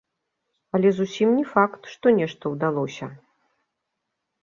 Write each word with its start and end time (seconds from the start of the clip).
Але 0.77 0.89
зусім 0.99 1.35
не 1.37 1.45
факт, 1.53 1.81
што 1.93 2.17
нешта 2.23 2.43
ўдалося. 2.57 3.15